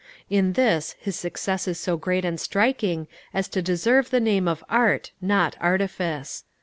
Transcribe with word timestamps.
In 0.31 0.53
this 0.53 0.95
his 0.99 1.15
success 1.15 1.67
is 1.67 1.79
so 1.79 1.95
great 1.95 2.25
and 2.25 2.39
striking 2.39 3.07
as 3.35 3.47
to 3.49 3.61
deserve 3.61 4.09
the 4.09 4.19
name 4.19 4.47
of 4.47 4.63
art, 4.67 5.11
not 5.21 5.55
artifice. 5.61 6.43